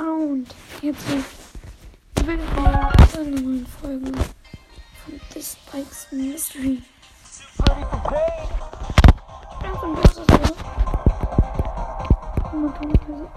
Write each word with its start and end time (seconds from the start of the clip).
Und 0.00 0.46
jetzt 0.80 1.04
willkommen 2.24 2.88
zu 3.12 3.20
einer 3.20 3.30
neuen 3.42 3.66
Folge 3.66 4.12
von 4.12 5.20
This 5.30 5.58
Spikes 5.68 6.06
Mystery. 6.10 6.82
Ist 7.22 7.42
so. 7.56 7.74
Momentan, 12.50 13.28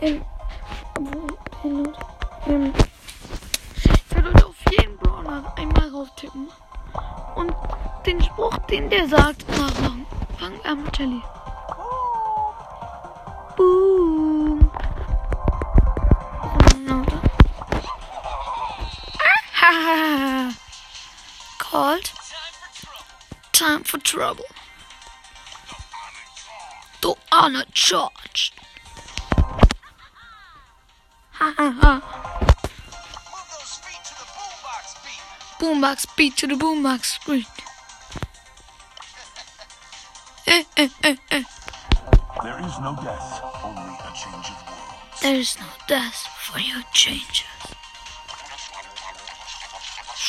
ähm, 0.00 0.20
obwohl, 0.98 1.92
hey, 2.42 2.52
ähm, 2.54 2.72
ich 3.84 4.16
heute 4.16 4.46
auf 4.46 4.54
jeden 4.72 4.96
Brawler 4.96 5.54
einmal 5.56 5.88
raustippen 5.90 6.48
und 7.36 7.54
den 8.04 8.20
Spruch, 8.20 8.58
den 8.68 8.90
der 8.90 9.06
sagt, 9.06 9.48
nachmachen. 9.50 10.06
Wir 10.38 10.70
an 10.72 10.82
mit 10.82 10.98
Jelly. 10.98 11.22
Boom. 13.56 14.15
Called. 21.58 22.12
Time 23.50 23.82
for 23.82 23.98
trouble. 23.98 24.44
Ha 31.32 31.52
ha 31.56 31.70
ha. 31.80 31.92
The 34.14 34.26
boombox 34.38 34.86
beat. 35.02 35.22
Boombox 35.58 36.16
beat 36.16 36.36
to 36.36 36.46
the 36.46 36.54
boombox 36.54 37.18
beat. 37.26 37.46
Eh, 40.48 40.62
eh, 40.76 40.88
eh, 41.02 41.16
eh. 41.32 41.42
There 42.44 42.60
is 42.60 42.78
no 42.78 42.94
death, 43.02 43.40
only 43.64 43.82
a 43.82 44.12
change 44.14 44.46
of 44.46 44.58
worlds. 44.68 45.20
There 45.22 45.34
is 45.34 45.58
no 45.58 45.66
death 45.88 46.28
for 46.38 46.60
your 46.60 46.82
changes. 46.92 47.42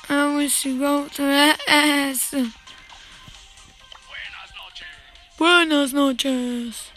I 0.09 0.35
wish 0.35 0.65
you 0.65 0.79
go 0.79 1.07
to 1.07 1.21
the 1.21 1.57
ass. 1.67 2.35
Buenas 5.37 5.93
noches. 5.93 6.91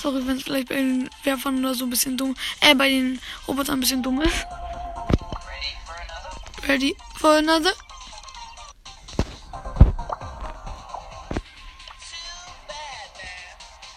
Sorry, 0.00 0.26
wenn 0.26 0.38
es 0.38 0.44
vielleicht 0.44 0.70
bei 0.70 0.76
den 0.76 1.10
Werfern 1.24 1.58
oder 1.58 1.74
so 1.74 1.84
ein 1.84 1.90
bisschen 1.90 2.16
dumm, 2.16 2.34
äh, 2.62 2.74
bei 2.74 2.88
den 2.88 3.20
Robotern 3.46 3.76
ein 3.76 3.80
bisschen 3.80 4.02
dumm 4.02 4.22
ist. 4.22 4.46
Ready 6.66 6.96
for 7.18 7.32
another? 7.32 7.72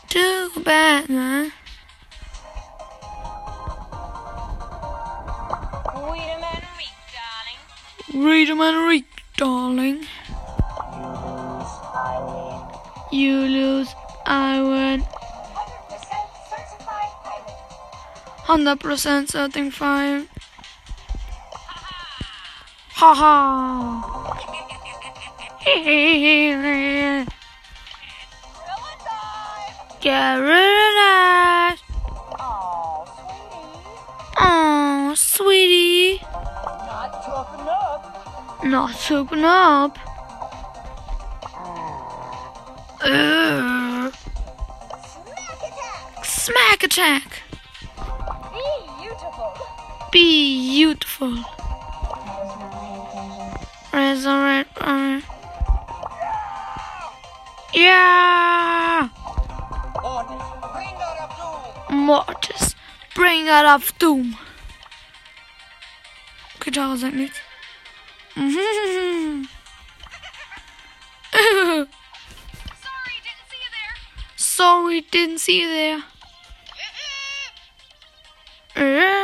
Too 0.09 0.49
bad, 0.59 0.59
man. 0.59 0.59
Too 0.59 0.61
bad, 0.61 1.09
man. 1.09 1.51
Wait 6.03 6.09
a 6.09 6.35
minute, 6.35 6.67
week, 6.77 6.97
darling. 7.15 8.25
Read 8.25 8.49
'em 8.49 8.61
and 8.61 8.87
read, 8.89 9.05
darling. 9.37 10.07
You 13.09 13.47
lose, 13.47 13.95
I 14.25 14.59
win. 14.61 15.22
100% 18.45 19.29
certified. 19.29 20.27
Ha 22.95 23.13
ha. 23.13 24.33
Get 30.01 30.35
rid 30.35 30.49
of 30.49 30.93
that. 30.99 31.77
Oh, 34.37 35.13
sweetie. 35.15 36.19
Not 36.21 37.23
toughen 37.23 37.67
up. 37.69 38.61
Not 38.65 38.91
souping 38.91 39.45
up. 39.45 39.97
Ugh. 43.01 44.13
Smack 45.05 45.63
attack. 45.63 46.25
Smack 46.25 46.83
attack. 46.83 47.52
Beautiful. 50.13 51.35
Resurrect. 53.91 54.69
Uh, 54.79 55.21
yeah. 57.73 59.09
Mortis, 60.03 60.45
bring 60.71 60.95
out 61.01 61.17
of 61.19 61.29
doom. 61.89 62.05
Mortis. 62.05 62.75
Bring 63.15 63.49
out 63.49 63.65
of 63.65 63.97
Doom. 63.97 64.37
Gitarre 66.59 66.97
sagt 66.97 67.13
nichts. 67.15 67.41
Sorry, 74.35 75.01
didn't 75.11 75.39
see 75.39 75.61
you 75.61 75.67
there. 75.67 76.03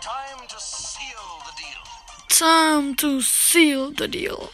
Time 0.00 0.46
to 0.48 0.58
seal 0.58 1.42
the 1.46 1.52
deal. 1.56 1.82
Time 2.28 2.94
to 2.96 3.20
seal 3.20 3.90
the 3.92 4.08
deal. 4.08 4.50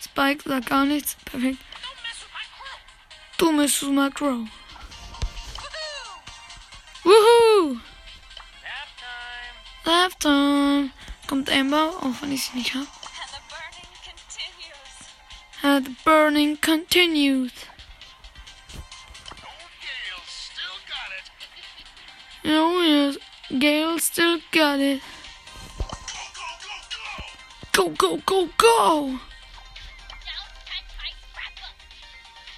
Spike 0.00 0.42
sagt 0.42 0.66
gar 0.66 0.84
nichts. 0.84 1.16
Perfekt. 1.24 1.58
Don't 1.78 1.96
mess 2.02 2.22
with 2.22 2.32
my 2.32 2.44
crew. 2.54 2.78
Du 3.38 3.52
misst 3.52 3.82
my 3.82 4.10
Crow. 4.10 4.48
Woohoo! 7.04 7.80
Nap 8.62 8.88
time. 8.96 9.54
Left 9.86 10.20
time. 10.20 10.90
Kommt 11.26 11.50
Amber, 11.50 11.92
auch 12.00 12.22
wenn 12.22 12.32
ich 12.32 12.44
sie 12.44 12.58
nicht 12.58 12.74
habe. 12.74 12.86
And 15.62 15.86
the 15.86 15.92
burning 16.04 16.56
continues. 16.60 17.52
Oh 22.44 22.80
yes, 22.82 23.18
Gale 23.58 23.98
still 23.98 24.38
got 24.52 24.80
it. 24.80 25.00
Go, 27.72 27.90
go, 27.90 28.16
go, 28.26 28.48
go. 28.58 29.20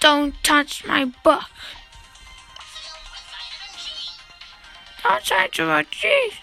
Don't 0.00 0.34
touch 0.42 0.86
my 0.86 1.04
book. 1.22 1.42
Don't 5.02 5.24
touch 5.24 5.60
my 5.60 5.82
cheese. 5.90 6.34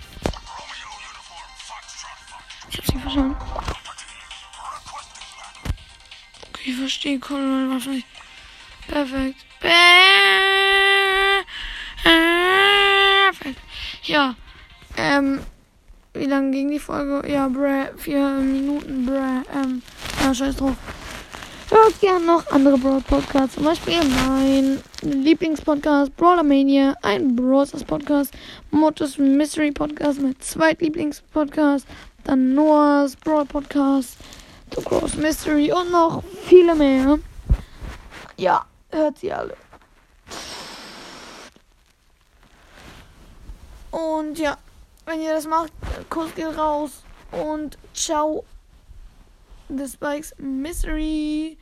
Okay, 6.49 6.71
ich 6.71 6.75
verstehe 6.75 7.19
Colonel 7.19 7.69
Waffe. 7.69 8.03
Perfekt. 8.87 9.37
Perfekt. 9.59 10.66
Ja, 14.07 14.35
ähm, 14.95 15.41
wie 16.13 16.25
lang 16.25 16.53
ging 16.53 16.71
die 16.71 16.79
Folge? 16.79 17.29
Ja, 17.29 17.49
bräh, 17.49 17.89
vier 17.97 18.25
Minuten, 18.39 19.05
bräh, 19.05 19.41
ähm, 19.53 19.81
ja, 20.23 20.33
scheiß 20.33 20.55
drauf. 20.55 20.75
Hört 21.69 21.99
gern 21.99 22.25
noch 22.25 22.49
andere 22.51 22.77
Brawl 22.77 23.01
Podcasts, 23.01 23.55
zum 23.55 23.65
Beispiel 23.65 23.99
mein 24.25 24.81
Lieblingspodcast 25.01 26.15
Brawler 26.15 26.43
Mania, 26.43 26.95
ein 27.01 27.35
Brawlers 27.35 27.83
Podcast, 27.83 28.33
Mottos 28.71 29.17
Mystery 29.17 29.71
Podcast, 29.71 30.21
mein 30.21 30.39
Zweitlieblingspodcast, 30.39 31.85
dann 32.23 32.53
Noahs 32.53 33.17
Brawl 33.17 33.45
Podcast, 33.45 34.15
The 34.73 34.81
Cross 34.83 35.17
Mystery 35.17 35.73
und 35.73 35.91
noch 35.91 36.23
viele 36.45 36.75
mehr. 36.75 37.19
Ja, 38.37 38.65
hört 38.89 39.17
sie 39.17 39.33
alle. 39.33 39.66
Und 43.97 44.37
ja, 44.37 44.59
wenn 45.05 45.21
ihr 45.21 45.33
das 45.33 45.47
macht, 45.47 45.73
Kuss 46.11 46.35
geht 46.35 46.55
raus 46.55 47.01
und 47.31 47.79
ciao. 47.95 48.45
The 49.69 49.87
Spikes 49.87 50.35
Mystery. 50.37 51.57